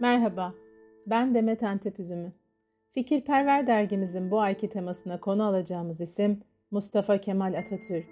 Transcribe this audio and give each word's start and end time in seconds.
Merhaba, 0.00 0.54
ben 1.06 1.34
Demet 1.34 1.62
Antep 1.62 2.00
Üzümü. 2.00 2.32
Fikirperver 2.92 3.66
dergimizin 3.66 4.30
bu 4.30 4.40
ayki 4.40 4.68
temasına 4.68 5.20
konu 5.20 5.44
alacağımız 5.44 6.00
isim 6.00 6.40
Mustafa 6.70 7.18
Kemal 7.18 7.54
Atatürk. 7.54 8.06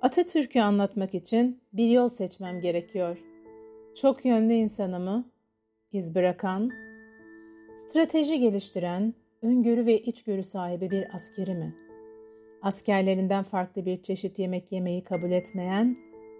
Atatürk'ü 0.00 0.60
anlatmak 0.60 1.14
için 1.14 1.60
bir 1.72 1.90
yol 1.90 2.08
seçmem 2.08 2.60
gerekiyor. 2.60 3.18
Çok 4.00 4.24
yönlü 4.24 4.52
insanımı, 4.52 5.24
iz 5.92 6.14
bırakan, 6.14 6.70
strateji 7.78 8.40
geliştiren, 8.40 9.14
öngörü 9.42 9.86
ve 9.86 10.02
içgörü 10.02 10.44
sahibi 10.44 10.90
bir 10.90 11.14
askeri 11.14 11.54
mi? 11.54 11.74
Askerlerinden 12.62 13.44
farklı 13.44 13.86
bir 13.86 14.02
çeşit 14.02 14.38
yemek 14.38 14.72
yemeyi 14.72 15.04
kabul 15.04 15.30
etmeyen, 15.30 15.96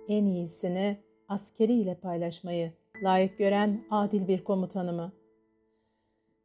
en 0.09 0.25
iyisini 0.25 0.97
askeriyle 1.29 1.95
paylaşmayı 1.95 2.73
layık 3.03 3.39
gören 3.39 3.81
adil 3.91 4.29
bir 4.29 4.45
komutanı 4.45 4.93
mı? 4.93 5.13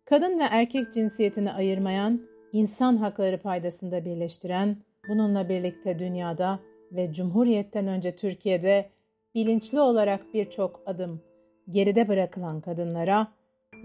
Kadın 0.06 0.40
ve 0.40 0.44
erkek 0.44 0.94
cinsiyetini 0.94 1.52
ayırmayan, 1.52 2.22
insan 2.54 2.98
hakları 2.98 3.38
paydasında 3.38 4.06
birleştiren, 4.06 4.78
bununla 5.10 5.50
birlikte 5.50 6.00
dünyada 6.00 6.60
ve 6.92 7.14
Cumhuriyet'ten 7.14 7.88
önce 7.88 8.16
Türkiye'de 8.16 8.90
bilinçli 9.36 9.80
olarak 9.80 10.34
birçok 10.34 10.82
adım 10.86 11.22
geride 11.72 12.08
bırakılan 12.08 12.62
kadınlara 12.62 13.28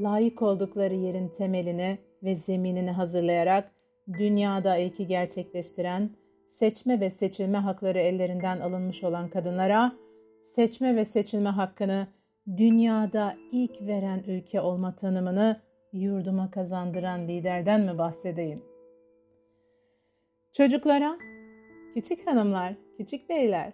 layık 0.00 0.42
oldukları 0.42 0.94
yerin 0.94 1.28
temelini 1.28 1.98
ve 2.22 2.34
zeminini 2.34 2.90
hazırlayarak 2.90 3.70
dünyada 4.18 4.76
ilki 4.76 5.06
gerçekleştiren, 5.06 6.10
seçme 6.48 7.00
ve 7.00 7.10
seçilme 7.10 7.58
hakları 7.58 7.98
ellerinden 7.98 8.60
alınmış 8.60 9.04
olan 9.04 9.28
kadınlara 9.28 9.92
seçme 10.42 10.96
ve 10.96 11.04
seçilme 11.04 11.48
hakkını 11.48 12.06
dünyada 12.56 13.36
ilk 13.52 13.80
veren 13.80 14.24
ülke 14.26 14.60
olma 14.60 14.96
tanımını 14.96 15.60
yurduma 15.92 16.50
kazandıran 16.50 17.28
liderden 17.28 17.80
mi 17.80 17.98
bahsedeyim? 17.98 18.62
Çocuklara, 20.52 21.18
küçük 21.94 22.26
hanımlar, 22.26 22.74
küçük 22.96 23.28
beyler, 23.28 23.72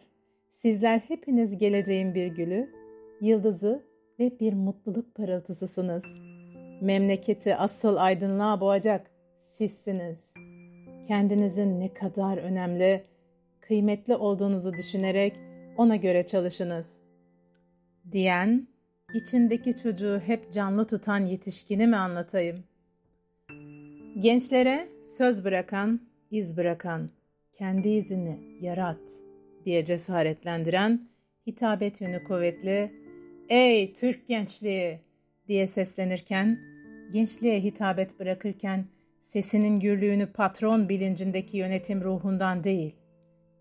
sizler 0.49 0.99
hepiniz 0.99 1.59
geleceğin 1.59 2.15
bir 2.15 2.27
gülü, 2.27 2.71
yıldızı 3.21 3.83
ve 4.19 4.41
bir 4.41 4.53
mutluluk 4.53 5.15
parıltısısınız. 5.15 6.05
Memleketi 6.81 7.57
asıl 7.57 7.97
aydınlığa 7.97 8.61
boğacak 8.61 9.11
sizsiniz. 9.37 10.35
Kendinizin 11.09 11.81
ne 11.81 11.95
kadar 11.95 12.39
önemli, 12.39 13.05
kıymetli 13.61 14.17
olduğunuzu 14.17 14.73
düşünerek 14.73 15.37
ona 15.77 15.97
göre 15.97 16.27
çalışınız 16.27 17.02
diyen, 18.13 18.69
içindeki 19.15 19.77
çocuğu 19.83 20.23
hep 20.27 20.53
canlı 20.53 20.87
tutan 20.87 21.27
yetişkini 21.27 21.87
mi 21.87 21.97
anlatayım? 21.97 22.65
Gençlere 24.19 24.89
söz 25.19 25.45
bırakan, 25.45 26.01
iz 26.31 26.57
bırakan, 26.57 27.11
kendi 27.59 27.89
izini 27.89 28.39
yarat 28.61 29.01
diye 29.65 29.85
cesaretlendiren, 29.85 31.09
hitabet 31.47 32.01
yönü 32.01 32.25
kuvvetli, 32.25 32.93
''Ey 33.49 33.93
Türk 33.93 34.29
gençliği!'' 34.29 35.01
diye 35.49 35.67
seslenirken, 35.67 36.59
gençliğe 37.13 37.63
hitabet 37.63 38.21
bırakırken 38.21 38.85
sesinin 39.21 39.81
gürlüğünü 39.81 40.27
patron 40.27 40.89
bilincindeki 40.89 41.57
yönetim 41.57 42.03
ruhundan 42.03 42.65
değil, 42.65 42.97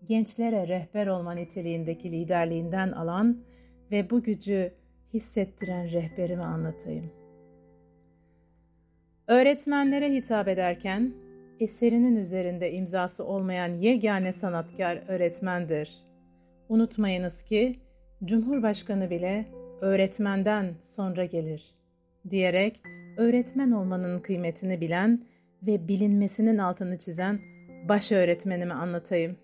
gençlere 0.08 0.68
rehber 0.68 1.06
olma 1.06 1.32
niteliğindeki 1.32 2.12
liderliğinden 2.12 2.92
alan 2.92 3.36
ve 3.92 4.10
bu 4.10 4.22
gücü 4.22 4.72
hissettiren 5.14 5.92
rehberimi 5.92 6.42
anlatayım. 6.42 7.10
Öğretmenlere 9.26 10.12
hitap 10.12 10.48
ederken 10.48 11.14
eserinin 11.60 12.16
üzerinde 12.16 12.72
imzası 12.72 13.24
olmayan 13.24 13.68
yegane 13.68 14.32
sanatkar 14.32 15.02
öğretmendir. 15.08 15.90
Unutmayınız 16.68 17.44
ki 17.44 17.78
Cumhurbaşkanı 18.24 19.10
bile 19.10 19.46
öğretmenden 19.80 20.74
sonra 20.84 21.24
gelir 21.24 21.74
diyerek 22.30 22.80
öğretmen 23.16 23.70
olmanın 23.70 24.20
kıymetini 24.20 24.80
bilen 24.80 25.24
ve 25.62 25.88
bilinmesinin 25.88 26.58
altını 26.58 26.98
çizen 26.98 27.40
baş 27.88 28.12
öğretmenimi 28.12 28.72
anlatayım. 28.72 29.36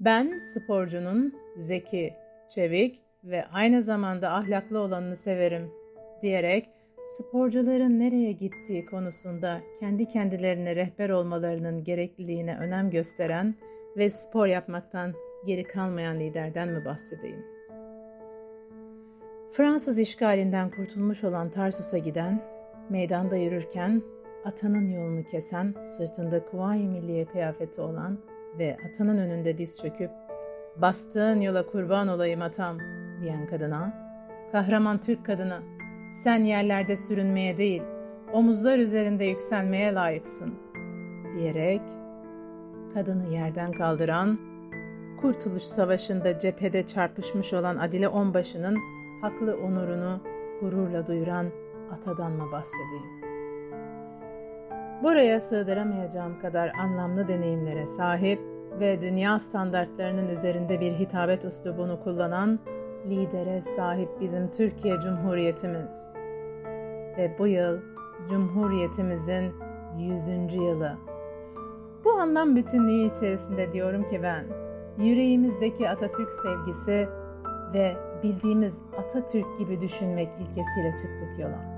Ben 0.00 0.40
sporcunun 0.54 1.34
zeki, 1.56 2.14
çevik 2.54 3.02
ve 3.24 3.46
aynı 3.52 3.82
zamanda 3.82 4.32
ahlaklı 4.32 4.78
olanını 4.78 5.16
severim 5.16 5.70
diyerek 6.22 6.68
sporcuların 7.18 8.00
nereye 8.00 8.32
gittiği 8.32 8.86
konusunda 8.86 9.60
kendi 9.80 10.08
kendilerine 10.08 10.76
rehber 10.76 11.10
olmalarının 11.10 11.84
gerekliliğine 11.84 12.58
önem 12.58 12.90
gösteren 12.90 13.54
ve 13.96 14.10
spor 14.10 14.46
yapmaktan 14.46 15.12
geri 15.46 15.64
kalmayan 15.64 16.20
liderden 16.20 16.68
mi 16.68 16.84
bahsedeyim? 16.84 17.44
Fransız 19.52 19.98
işgalinden 19.98 20.70
kurtulmuş 20.70 21.24
olan 21.24 21.50
Tarsus'a 21.50 21.98
giden, 21.98 22.42
meydanda 22.90 23.36
yürürken 23.36 24.02
atanın 24.44 24.88
yolunu 24.88 25.24
kesen, 25.24 25.74
sırtında 25.96 26.44
Kuvayi 26.44 26.88
Milliye 26.88 27.24
kıyafeti 27.24 27.80
olan 27.80 28.18
ve 28.58 28.76
atanın 28.90 29.18
önünde 29.18 29.58
diz 29.58 29.78
çöküp 29.82 30.10
''Bastığın 30.76 31.40
yola 31.40 31.66
kurban 31.66 32.08
olayım 32.08 32.42
atam'' 32.42 32.78
diyen 33.20 33.46
kadına, 33.46 33.92
kahraman 34.52 34.98
Türk 34.98 35.26
kadına 35.26 35.62
''Sen 36.24 36.44
yerlerde 36.44 36.96
sürünmeye 36.96 37.58
değil, 37.58 37.82
omuzlar 38.32 38.78
üzerinde 38.78 39.24
yükselmeye 39.24 39.94
layıksın'' 39.94 40.58
diyerek 41.34 41.82
kadını 42.94 43.34
yerden 43.34 43.72
kaldıran, 43.72 44.38
Kurtuluş 45.20 45.62
Savaşı'nda 45.62 46.38
cephede 46.38 46.86
çarpışmış 46.86 47.52
olan 47.52 47.76
Adile 47.76 48.08
Onbaşı'nın 48.08 48.78
haklı 49.20 49.56
onurunu 49.56 50.20
gururla 50.60 51.06
duyuran 51.06 51.46
atadan 51.92 52.32
mı 52.32 52.52
bahsedeyim? 52.52 53.22
Buraya 55.02 55.40
sığdıramayacağım 55.40 56.40
kadar 56.40 56.72
anlamlı 56.78 57.28
deneyimlere 57.28 57.86
sahip 57.86 58.51
ve 58.80 59.00
dünya 59.00 59.38
standartlarının 59.38 60.28
üzerinde 60.28 60.80
bir 60.80 60.92
hitabet 60.92 61.44
üslubunu 61.44 62.00
kullanan 62.04 62.58
lidere 63.08 63.62
sahip 63.76 64.08
bizim 64.20 64.50
Türkiye 64.50 65.00
Cumhuriyetimiz. 65.00 66.14
Ve 67.18 67.36
bu 67.38 67.46
yıl 67.46 67.80
Cumhuriyetimizin 68.28 69.52
100. 69.98 70.54
yılı. 70.54 70.92
Bu 72.04 72.12
anlam 72.12 72.56
bütünlüğü 72.56 73.10
içerisinde 73.10 73.72
diyorum 73.72 74.10
ki 74.10 74.20
ben, 74.22 74.44
yüreğimizdeki 74.98 75.88
Atatürk 75.88 76.32
sevgisi 76.32 77.08
ve 77.74 77.92
bildiğimiz 78.22 78.74
Atatürk 78.98 79.58
gibi 79.58 79.80
düşünmek 79.80 80.28
ilkesiyle 80.40 80.90
çıktık 80.90 81.38
yola. 81.38 81.72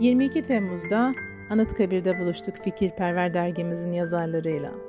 22 0.00 0.42
Temmuz'da 0.42 1.14
Anıtkabir'de 1.50 2.20
buluştuk 2.20 2.56
Fikirperver 2.56 3.34
dergimizin 3.34 3.92
yazarlarıyla. 3.92 4.87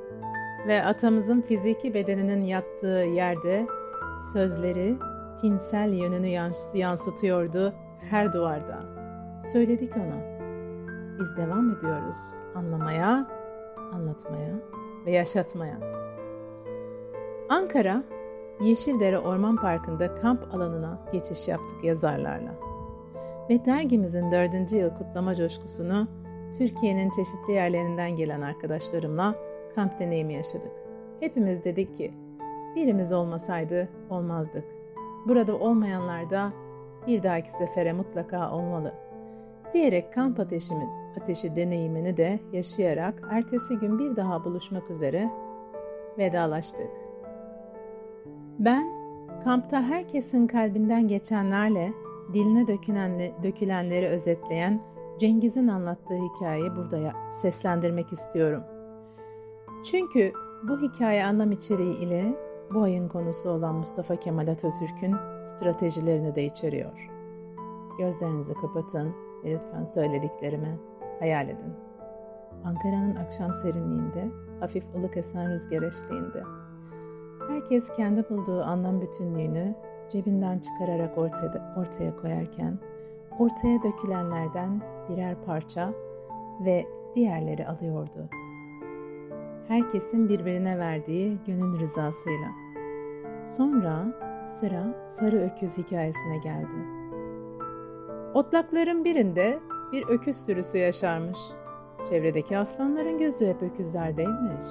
Ve 0.67 0.83
atamızın 0.83 1.41
fiziki 1.41 1.93
bedeninin 1.93 2.43
yattığı 2.43 3.05
yerde 3.13 3.67
sözleri 4.33 4.95
tinsel 5.41 5.93
yönünü 5.93 6.49
yansıtıyordu 6.73 7.73
her 8.09 8.33
duvarda. 8.33 8.79
Söyledik 9.53 9.97
ona. 9.97 10.39
Biz 11.19 11.37
devam 11.37 11.71
ediyoruz 11.71 12.15
anlamaya, 12.55 13.27
anlatmaya 13.93 14.55
ve 15.05 15.11
yaşatmaya. 15.11 15.79
Ankara, 17.49 18.03
Yeşildere 18.61 19.19
Orman 19.19 19.55
Parkı'nda 19.55 20.15
kamp 20.15 20.53
alanına 20.53 20.99
geçiş 21.11 21.47
yaptık 21.47 21.83
yazarlarla. 21.83 22.51
Ve 23.49 23.65
dergimizin 23.65 24.31
dördüncü 24.31 24.75
yıl 24.75 24.89
kutlama 24.89 25.35
coşkusunu 25.35 26.07
Türkiye'nin 26.57 27.09
çeşitli 27.09 27.53
yerlerinden 27.53 28.15
gelen 28.15 28.41
arkadaşlarımla 28.41 29.35
kamp 29.75 29.99
deneyimi 29.99 30.33
yaşadık. 30.33 30.71
Hepimiz 31.19 31.63
dedik 31.63 31.97
ki 31.97 32.13
birimiz 32.75 33.13
olmasaydı 33.13 33.89
olmazdık. 34.09 34.63
Burada 35.27 35.57
olmayanlar 35.57 36.29
da 36.29 36.53
bir 37.07 37.23
dahaki 37.23 37.51
sefere 37.51 37.93
mutlaka 37.93 38.51
olmalı. 38.51 38.93
Diyerek 39.73 40.13
kamp 40.13 40.39
ateşimin, 40.39 40.89
ateşi 41.21 41.55
deneyimini 41.55 42.17
de 42.17 42.39
yaşayarak 42.53 43.21
ertesi 43.31 43.75
gün 43.75 43.99
bir 43.99 44.15
daha 44.15 44.45
buluşmak 44.45 44.89
üzere 44.89 45.29
vedalaştık. 46.17 46.89
Ben 48.59 48.89
kampta 49.43 49.81
herkesin 49.81 50.47
kalbinden 50.47 51.07
geçenlerle 51.07 51.93
diline 52.33 52.67
dökülenle, 52.67 53.33
dökülenleri 53.43 54.07
özetleyen 54.07 54.81
Cengiz'in 55.19 55.67
anlattığı 55.67 56.17
hikayeyi 56.17 56.75
burada 56.75 57.13
seslendirmek 57.29 58.13
istiyorum. 58.13 58.63
Çünkü 59.83 60.33
bu 60.63 60.81
hikaye 60.81 61.25
anlam 61.25 61.51
içeriği 61.51 61.97
ile 61.97 62.35
bu 62.73 62.81
ayın 62.81 63.07
konusu 63.07 63.49
olan 63.49 63.75
Mustafa 63.75 64.15
Kemal 64.15 64.47
Atatürk'ün 64.47 65.15
stratejilerini 65.45 66.35
de 66.35 66.45
içeriyor. 66.45 67.09
gözlerinizi 67.97 68.53
kapatın 68.53 69.15
ve 69.43 69.51
lütfen 69.53 69.85
söylediklerimi 69.85 70.79
hayal 71.19 71.49
edin. 71.49 71.73
Ankara'nın 72.65 73.15
akşam 73.15 73.53
serinliğinde, 73.53 74.27
hafif 74.59 74.83
ılık 74.95 75.17
esen 75.17 75.51
rüzgar 75.51 75.81
eşliğinde. 75.81 76.43
Herkes 77.47 77.93
kendi 77.93 78.29
bulduğu 78.29 78.63
anlam 78.63 79.01
bütünlüğünü 79.01 79.75
cebinden 80.11 80.59
çıkararak 80.59 81.17
ortaya, 81.17 81.75
ortaya 81.77 82.15
koyarken, 82.15 82.79
ortaya 83.39 83.83
dökülenlerden 83.83 84.81
birer 85.09 85.35
parça 85.45 85.93
ve 86.65 86.85
diğerleri 87.15 87.67
alıyordu. 87.67 88.29
Herkesin 89.69 90.29
birbirine 90.29 90.79
verdiği 90.79 91.37
gönül 91.47 91.79
rızasıyla. 91.79 92.47
Sonra 93.57 94.05
sıra 94.59 95.03
sarı 95.03 95.41
öküz 95.41 95.77
hikayesine 95.77 96.37
geldi. 96.37 96.87
Otlakların 98.33 99.05
birinde 99.05 99.59
bir 99.91 100.07
öküz 100.07 100.37
sürüsü 100.45 100.77
yaşarmış. 100.77 101.39
Çevredeki 102.09 102.57
aslanların 102.57 103.17
gözü 103.17 103.47
hep 103.47 103.61
öküzlerdeymiş. 103.61 104.69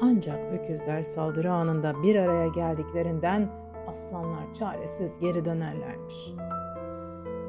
Ancak 0.00 0.38
öküzler 0.52 1.02
saldırı 1.02 1.52
anında 1.52 2.02
bir 2.02 2.16
araya 2.16 2.48
geldiklerinden 2.48 3.48
aslanlar 3.86 4.54
çaresiz 4.58 5.18
geri 5.20 5.44
dönerlermiş. 5.44 6.32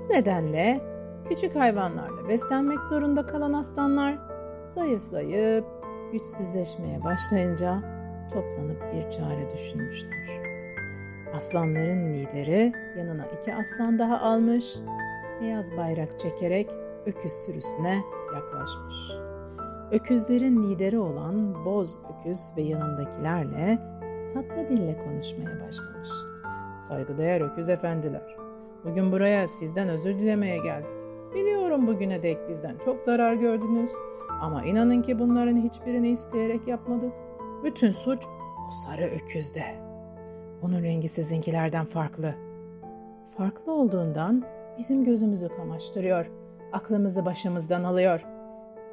Bu 0.09 0.13
nedenle 0.13 0.81
küçük 1.29 1.55
hayvanlarla 1.55 2.29
beslenmek 2.29 2.79
zorunda 2.79 3.25
kalan 3.25 3.53
aslanlar 3.53 4.17
zayıflayıp 4.65 5.65
güçsüzleşmeye 6.13 7.03
başlayınca 7.03 7.81
toplanıp 8.33 8.93
bir 8.93 9.09
çare 9.09 9.51
düşünmüşler. 9.53 10.43
Aslanların 11.35 12.13
lideri 12.13 12.73
yanına 12.97 13.25
iki 13.25 13.55
aslan 13.55 13.99
daha 13.99 14.19
almış, 14.19 14.75
beyaz 15.41 15.77
bayrak 15.77 16.19
çekerek 16.19 16.69
öküz 17.05 17.31
sürüsüne 17.31 18.01
yaklaşmış. 18.35 18.95
Öküzlerin 19.91 20.63
lideri 20.63 20.99
olan 20.99 21.65
boz 21.65 21.97
öküz 22.19 22.39
ve 22.57 22.61
yanındakilerle 22.61 23.79
tatlı 24.33 24.69
dille 24.69 24.97
konuşmaya 25.03 25.67
başlamış. 25.67 26.09
Saygıdeğer 26.79 27.41
öküz 27.41 27.69
efendiler, 27.69 28.35
bugün 28.83 29.11
buraya 29.11 29.47
sizden 29.47 29.89
özür 29.89 30.19
dilemeye 30.19 30.57
geldik. 30.57 30.89
Biliyorum 31.35 31.87
bugüne 31.87 32.23
dek 32.23 32.49
bizden 32.49 32.75
çok 32.85 33.03
zarar 33.05 33.33
gördünüz 33.33 33.91
ama 34.43 34.63
inanın 34.63 35.01
ki 35.01 35.19
bunların 35.19 35.57
hiçbirini 35.57 36.09
isteyerek 36.09 36.67
yapmadık. 36.67 37.13
Bütün 37.63 37.91
suç 37.91 38.23
o 38.67 38.71
sarı 38.85 39.05
öküzde. 39.05 39.63
Onun 40.61 40.83
rengi 40.83 41.07
sizinkilerden 41.07 41.85
farklı. 41.85 42.35
Farklı 43.37 43.71
olduğundan 43.73 44.43
bizim 44.77 45.03
gözümüzü 45.03 45.49
kamaştırıyor, 45.49 46.25
aklımızı 46.73 47.25
başımızdan 47.25 47.83
alıyor. 47.83 48.25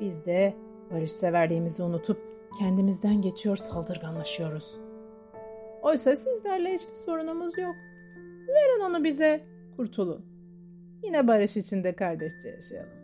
Biz 0.01 0.27
de 0.27 0.55
barışseverliğimizi 0.91 1.83
unutup 1.83 2.19
kendimizden 2.59 3.23
geçiyor 3.23 3.57
saldırganlaşıyoruz. 3.57 4.81
Oysa 5.83 6.17
sizlerle 6.17 6.75
hiçbir 6.75 6.95
sorunumuz 6.95 7.59
yok. 7.59 7.75
Verin 8.49 8.81
onu 8.91 9.05
bize, 9.05 9.41
kurtulun. 9.77 10.25
Yine 11.03 11.29
barış 11.29 11.57
içinde 11.57 11.93
kardeşçe 11.93 12.49
yaşayalım. 12.49 13.00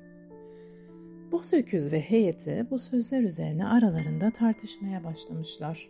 Boz 1.32 1.52
öküz 1.52 1.92
ve 1.92 2.00
heyeti 2.00 2.66
bu 2.70 2.78
sözler 2.78 3.22
üzerine 3.22 3.66
aralarında 3.66 4.30
tartışmaya 4.30 5.04
başlamışlar. 5.04 5.88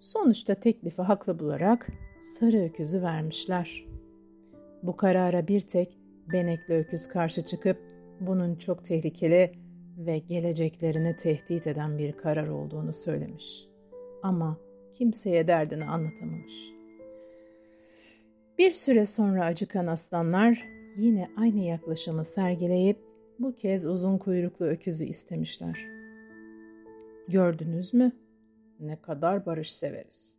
Sonuçta 0.00 0.54
teklifi 0.54 1.02
haklı 1.02 1.38
bularak 1.38 1.86
sarı 2.20 2.64
öküzü 2.64 3.02
vermişler. 3.02 3.84
Bu 4.82 4.96
karara 4.96 5.48
bir 5.48 5.60
tek 5.60 5.98
benekli 6.32 6.74
öküz 6.74 7.08
karşı 7.08 7.42
çıkıp 7.42 7.78
bunun 8.20 8.54
çok 8.54 8.84
tehlikeli 8.84 9.52
ve 9.98 10.18
geleceklerini 10.18 11.16
tehdit 11.16 11.66
eden 11.66 11.98
bir 11.98 12.12
karar 12.12 12.48
olduğunu 12.48 12.94
söylemiş. 12.94 13.68
Ama 14.22 14.56
kimseye 14.94 15.46
derdini 15.46 15.84
anlatamamış. 15.84 16.72
Bir 18.58 18.70
süre 18.70 19.06
sonra 19.06 19.44
acıkan 19.44 19.86
aslanlar 19.86 20.64
yine 20.96 21.30
aynı 21.36 21.60
yaklaşımı 21.60 22.24
sergileyip 22.24 23.13
bu 23.38 23.56
kez 23.56 23.86
uzun 23.86 24.18
kuyruklu 24.18 24.66
öküzü 24.66 25.04
istemişler. 25.04 25.86
Gördünüz 27.28 27.94
mü? 27.94 28.12
Ne 28.80 29.00
kadar 29.00 29.46
barış 29.46 29.74
severiz. 29.74 30.36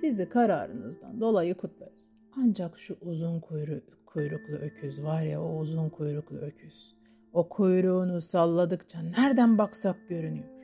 Sizi 0.00 0.28
kararınızdan 0.28 1.20
dolayı 1.20 1.54
kutlarız. 1.54 2.16
Ancak 2.36 2.78
şu 2.78 2.96
uzun 3.00 3.40
kuyru, 3.40 3.80
kuyruklu 4.06 4.54
öküz 4.54 5.04
var 5.04 5.22
ya 5.22 5.42
o 5.42 5.58
uzun 5.58 5.88
kuyruklu 5.88 6.36
öküz. 6.36 6.96
O 7.32 7.48
kuyruğunu 7.48 8.20
salladıkça 8.20 9.02
nereden 9.02 9.58
baksak 9.58 10.08
görünüyor. 10.08 10.54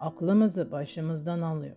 Aklımızı 0.00 0.72
başımızdan 0.72 1.40
alıyor. 1.40 1.76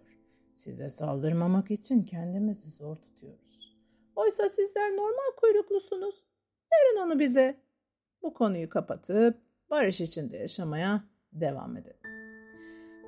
Size 0.56 0.90
saldırmamak 0.90 1.72
için 1.72 2.04
kendimizi 2.04 2.72
zor 2.72 2.96
tutuyoruz. 2.96 3.76
Oysa 4.16 4.50
sizler 4.50 4.92
normal 4.92 5.36
kuyruklusunuz. 5.38 6.16
Verin 6.74 7.06
onu 7.06 7.20
bize. 7.20 7.65
Bu 8.26 8.34
konuyu 8.34 8.70
kapatıp 8.70 9.38
barış 9.70 10.02
içinde 10.02 10.38
yaşamaya 10.38 11.04
devam 11.34 11.78
edelim. 11.78 12.00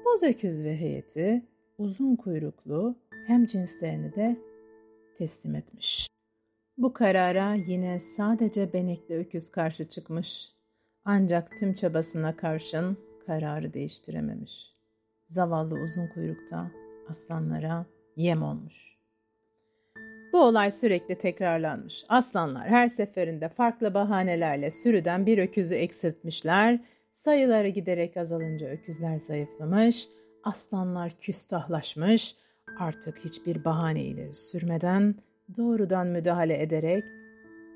Boz 0.06 0.24
öküz 0.24 0.64
ve 0.64 0.78
heyeti 0.78 1.46
uzun 1.78 2.16
kuyruklu 2.16 2.96
hem 3.28 3.46
cinslerini 3.46 4.16
de 4.16 4.38
teslim 5.18 5.56
etmiş. 5.56 6.08
Bu 6.78 6.94
karara 6.94 7.54
yine 7.54 8.00
sadece 8.00 8.74
benekli 8.74 9.18
öküz 9.18 9.50
karşı 9.50 9.90
çıkmış. 9.90 10.52
Ancak 11.06 11.52
tüm 11.60 11.74
çabasına 11.74 12.36
karşın 12.36 12.98
kararı 13.26 13.74
değiştirememiş. 13.74 14.74
Zavallı 15.26 15.76
uzun 15.76 16.08
kuyrukta 16.08 16.72
aslanlara 17.10 17.86
yem 18.16 18.44
olmuş. 18.44 18.97
Bu 20.38 20.42
olay 20.42 20.72
sürekli 20.72 21.16
tekrarlanmış. 21.16 22.06
Aslanlar 22.10 22.68
her 22.68 22.88
seferinde 22.88 23.50
farklı 23.50 23.94
bahanelerle 23.94 24.72
sürüden 24.72 25.26
bir 25.26 25.38
öküzü 25.38 25.76
eksiltmişler. 25.76 26.80
Sayıları 27.12 27.68
giderek 27.68 28.18
azalınca 28.18 28.68
öküzler 28.68 29.18
zayıflamış, 29.18 30.08
aslanlar 30.44 31.12
küstahlaşmış, 31.22 32.36
artık 32.80 33.18
hiçbir 33.26 33.66
bahane 33.66 34.04
ileri 34.04 34.34
sürmeden 34.34 35.16
doğrudan 35.58 36.08
müdahale 36.08 36.62
ederek 36.62 37.04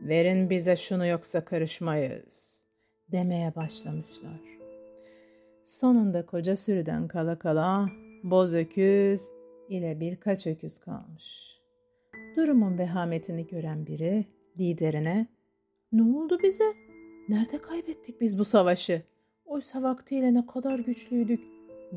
verin 0.02 0.50
bize 0.50 0.76
şunu 0.76 1.08
yoksa 1.08 1.46
karışmayız 1.46 2.66
demeye 3.12 3.56
başlamışlar. 3.56 4.42
Sonunda 5.66 6.26
koca 6.26 6.56
sürüden 6.56 7.08
kala 7.08 7.40
kala 7.40 7.90
boz 8.24 8.56
öküz 8.56 9.22
ile 9.70 10.00
birkaç 10.00 10.48
öküz 10.48 10.80
kalmış. 10.80 11.61
Durumun 12.36 12.78
vehametini 12.78 13.48
gören 13.48 13.88
biri 13.88 14.26
liderine 14.60 15.28
''Ne 15.92 16.18
oldu 16.18 16.40
bize? 16.44 16.74
Nerede 17.30 17.62
kaybettik 17.62 18.22
biz 18.22 18.40
bu 18.40 18.46
savaşı? 18.46 19.02
Oysa 19.46 19.84
vaktiyle 19.84 20.34
ne 20.34 20.46
kadar 20.46 20.80
güçlüydük?'' 20.80 21.48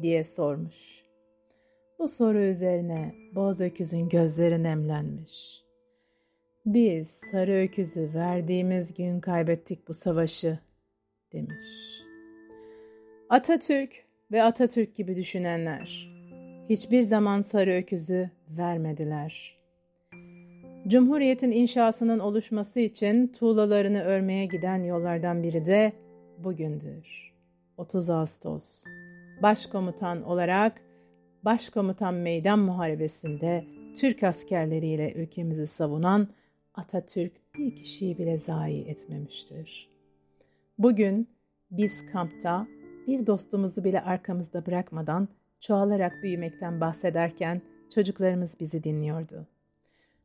diye 0.02 0.24
sormuş. 0.24 1.04
Bu 1.98 2.08
soru 2.08 2.38
üzerine 2.38 3.14
boz 3.34 3.60
öküzün 3.60 4.08
gözleri 4.08 4.62
nemlenmiş. 4.62 5.64
Biz 6.66 7.08
sarı 7.08 7.52
öküzü 7.52 8.10
verdiğimiz 8.14 8.94
gün 8.94 9.20
kaybettik 9.20 9.88
bu 9.88 9.94
savaşı 9.94 10.58
demiş. 11.32 12.02
Atatürk 13.28 14.04
ve 14.32 14.42
Atatürk 14.42 14.96
gibi 14.96 15.16
düşünenler 15.16 16.14
hiçbir 16.70 17.02
zaman 17.02 17.42
sarı 17.42 17.72
öküzü 17.72 18.30
vermediler. 18.48 19.63
Cumhuriyetin 20.88 21.50
inşasının 21.50 22.18
oluşması 22.18 22.80
için 22.80 23.26
tuğlalarını 23.26 24.02
örmeye 24.02 24.46
giden 24.46 24.84
yollardan 24.84 25.42
biri 25.42 25.66
de 25.66 25.92
bugündür. 26.38 27.32
30 27.76 28.10
Ağustos. 28.10 28.84
Başkomutan 29.42 30.22
olarak 30.22 30.80
Başkomutan 31.44 32.14
Meydan 32.14 32.58
Muharebesi'nde 32.58 33.64
Türk 34.00 34.22
askerleriyle 34.22 35.12
ülkemizi 35.12 35.66
savunan 35.66 36.28
Atatürk 36.74 37.32
bir 37.58 37.76
kişiyi 37.76 38.18
bile 38.18 38.38
zayi 38.38 38.84
etmemiştir. 38.84 39.88
Bugün 40.78 41.28
biz 41.70 42.06
kampta 42.12 42.66
bir 43.06 43.26
dostumuzu 43.26 43.84
bile 43.84 44.00
arkamızda 44.00 44.66
bırakmadan 44.66 45.28
çoğalarak 45.60 46.22
büyümekten 46.22 46.80
bahsederken 46.80 47.62
çocuklarımız 47.94 48.60
bizi 48.60 48.84
dinliyordu. 48.84 49.46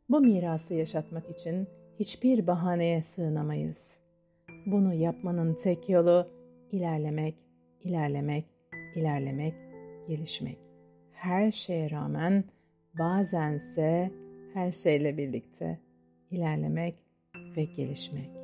Bu 0.09 0.21
mirası 0.21 0.73
yaşatmak 0.73 1.29
için 1.29 1.67
hiçbir 1.99 2.47
bahaneye 2.47 3.03
sığınamayız. 3.03 3.97
Bunu 4.65 4.93
yapmanın 4.93 5.53
tek 5.53 5.89
yolu 5.89 6.27
ilerlemek, 6.71 7.35
ilerlemek, 7.83 8.45
ilerlemek, 8.95 9.53
gelişmek. 10.07 10.57
Her 11.11 11.51
şeye 11.51 11.91
rağmen 11.91 12.43
bazense 12.99 14.11
her 14.53 14.71
şeyle 14.71 15.17
birlikte 15.17 15.79
ilerlemek 16.31 16.95
ve 17.57 17.63
gelişmek. 17.63 18.38